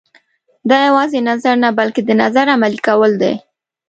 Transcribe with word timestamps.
دا 0.69 0.77
یوازې 0.87 1.19
نظر 1.29 1.55
نه 1.63 1.69
بلکې 1.79 2.01
د 2.05 2.09
نظر 2.23 2.45
عملي 2.55 2.79
کول 2.87 3.11
دي. 3.21 3.33